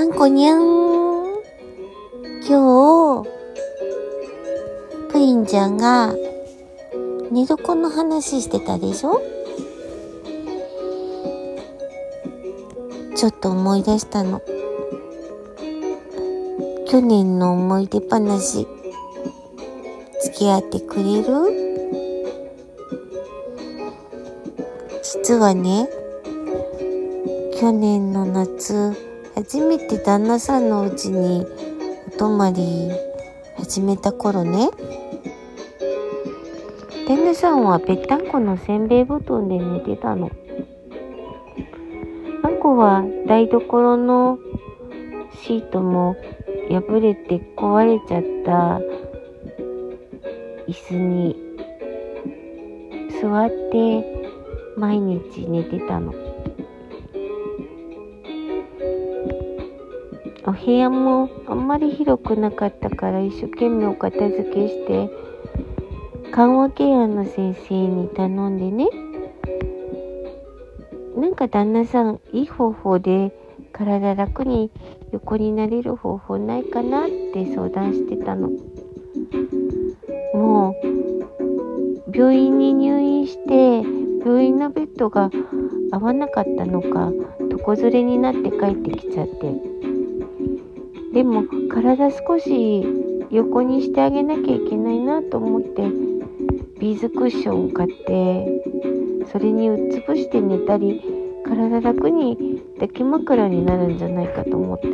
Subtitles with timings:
[0.00, 0.62] あんこにゃん。
[2.48, 3.28] 今日、
[5.12, 6.14] プリンちゃんが
[7.30, 9.20] 寝床の話してたでしょ？
[13.14, 14.40] ちょっと思い出したの。
[16.88, 18.66] 去年の思い出話、
[20.22, 21.26] 付き合ってくれる？
[25.02, 25.90] 実はね、
[27.60, 29.09] 去年の夏、
[29.40, 31.46] 初めて旦那さんのお家に
[32.08, 32.90] お泊まり
[33.56, 34.68] 始めた頃ね、
[37.08, 40.30] 旦那さんはぺったんこのせんべい布団で寝てたの。
[42.42, 44.38] あんこは台所の
[45.42, 46.16] シートも
[46.68, 48.78] 破れて壊れちゃった
[50.70, 51.34] 椅子に
[53.22, 54.04] 座って
[54.76, 56.29] 毎日寝てたの。
[60.50, 65.08] お部屋もあんまり広くなかったから一生懸命お片付けして
[66.32, 68.88] 緩和ケアの先生に頼んでね。
[71.16, 73.32] なんか旦那さんいい方法で
[73.72, 74.72] 体楽に
[75.12, 78.50] 横になれる方法ないかなって相談してたの。
[80.34, 83.88] もう病院に入院して
[84.26, 85.30] 病院のベッドが
[85.92, 87.12] 合わなかったのか
[87.52, 89.79] 床ずれになって帰ってきちゃって。
[91.12, 92.84] でも体少し
[93.30, 95.82] 横にしてあげなきゃいけないなと思って
[96.78, 101.02] ビーズクッションを買ってそれにうつ伏して寝たり
[101.44, 104.86] 体楽に抱き枕になるんじゃないかと思って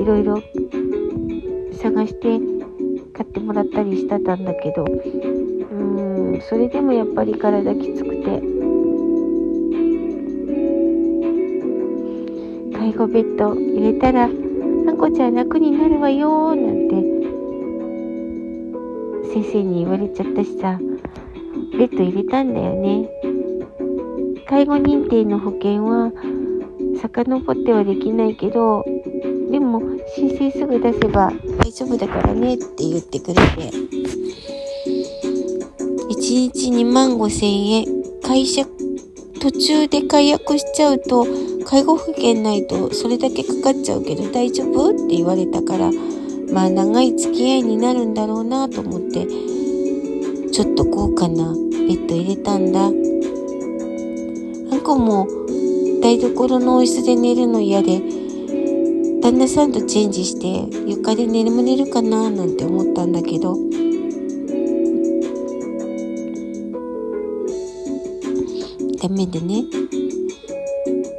[0.00, 0.42] いろいろ
[1.82, 2.38] 探して
[3.12, 8.40] 買ってもらったりしてたんだけどうーんそれでもやっぱり体きつくて
[12.78, 14.28] 介護ベッド入れたら
[14.88, 16.94] あこちゃん楽になるわよなんて
[19.32, 20.78] 先生に言われちゃったしさ
[21.72, 23.08] ベッド入れたんだよね。
[24.48, 26.12] 介護認定の保険は
[27.00, 28.84] 遡ってはできないけど
[29.50, 29.80] でも
[30.16, 33.40] 申請すぐ出せば大丈夫だからねって言ってくれて。
[36.10, 37.86] 1日2万5千円。
[38.22, 38.64] 会社
[39.40, 41.26] 途中で解約しちゃうと
[41.70, 44.90] 介護保険ないとそれだけかかっちゃうけど大丈夫？
[44.90, 45.92] って言われたから
[46.52, 49.24] まあ長い付き合いになるんだろうなと思って
[50.50, 52.86] ちょっと高価なベッド入れたんだ。
[52.86, 55.28] あんこも
[56.02, 58.00] 台所のお椅子で寝るの嫌で
[59.22, 63.56] 旦那さんとチェンジして床で眠れるかななんて思ったんだけど。
[69.00, 69.64] ダメでね。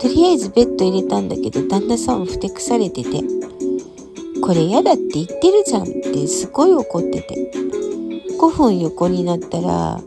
[0.01, 3.21] とりあえずベッド入れたんだけど旦那さんはふてくされてて
[4.41, 7.51] これ嫌だって言ってるじゃんってすごい怒ってて
[8.39, 10.01] 5分横になったら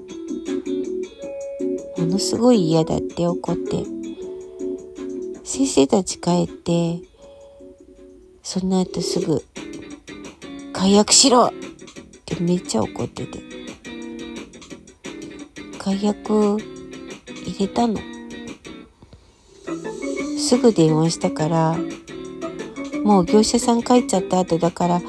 [1.96, 3.84] ものすごい嫌だって怒って
[5.44, 6.98] 先生たち帰って
[8.42, 9.44] その後すぐ
[10.72, 11.52] 解約しろっ
[12.26, 13.38] てめっちゃ怒ってて
[15.78, 18.13] 解約入れたの。
[20.44, 21.74] すぐ電話したから
[23.02, 25.00] もう業者さん帰っちゃった後だから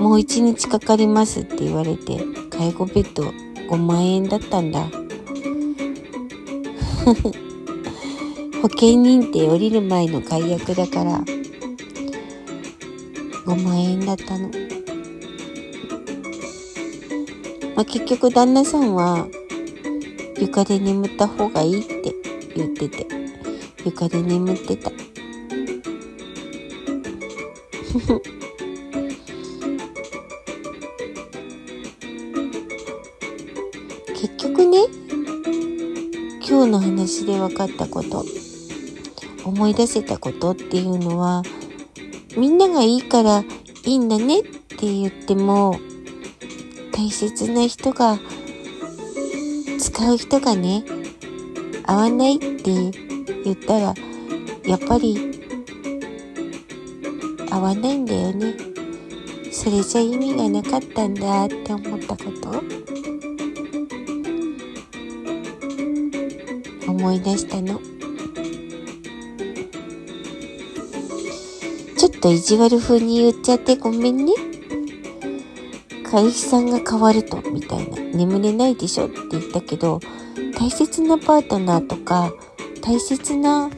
[0.00, 2.18] もう一日かかりますって言われて
[2.48, 3.24] 介護ベッド
[3.68, 4.80] 5万円だったんだ。
[8.62, 11.22] 保険認定降りる前の解約だから
[13.44, 14.48] 5万円だったの、
[17.76, 19.26] まあ、結局旦那さんは
[20.40, 22.14] 床で眠った方がいいって
[22.56, 23.22] 言ってて。
[23.84, 24.90] 床で眠ってた。
[34.14, 34.78] 結局ね
[36.48, 38.24] 今日の話で分かったこと
[39.44, 41.42] 思い出せたことっていうのは
[42.36, 43.44] みんながいいから
[43.84, 45.78] いいんだねって言っても
[46.92, 48.18] 大切な人が
[49.78, 50.84] 使う人がね
[51.84, 53.11] 合わないって
[53.44, 53.94] 言ったら
[54.64, 55.32] やっぱり
[57.50, 58.54] 合わないんだよね。
[59.50, 62.62] それじゃ意味がなかったんだって思ったこと？
[66.88, 67.80] 思い出したの？
[71.96, 74.32] ちょっと意地悪風に言っちゃってごめんね。
[76.10, 77.96] 彼氏さんが変わるとみたいな。
[78.12, 80.00] 眠れないでしょって言ったけど
[80.58, 82.32] 大切なパートナーとか
[82.82, 83.70] 大切な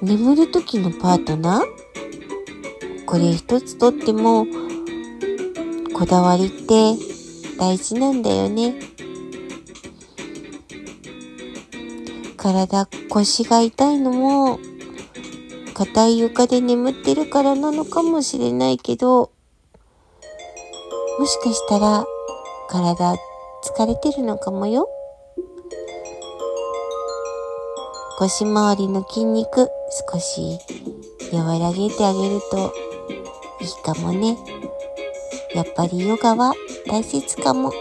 [0.00, 3.04] 眠る時のパートナー？
[3.06, 4.46] これ一つとっても
[5.92, 6.94] こだわりって
[7.58, 8.76] 大事なんだよね。
[12.36, 14.58] 体、腰が痛いのも
[15.74, 19.32] 硬い床で眠ってるからなのかもしれないけど、
[21.18, 22.06] もしかしたら
[22.70, 23.16] 体
[23.76, 24.88] 疲れてるのかもよ。
[28.20, 29.70] 腰回りの筋肉
[30.12, 30.58] 少し
[31.32, 32.70] 和らげてあげると
[33.62, 34.36] いいかもね。
[35.54, 36.52] やっぱりヨガは
[36.86, 37.72] 大切かも。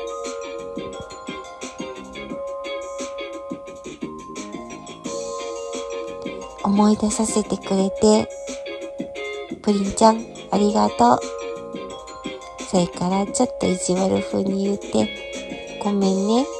[6.63, 8.29] 思い出させてくれて、
[9.61, 11.19] プリンちゃん、ありがとう。
[12.71, 16.58] それからちょっと意地悪風に言って、ごめんね。